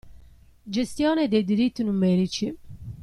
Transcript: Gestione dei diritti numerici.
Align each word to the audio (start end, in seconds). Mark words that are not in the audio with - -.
Gestione 0.63 1.27
dei 1.27 1.43
diritti 1.43 1.83
numerici. 1.83 2.57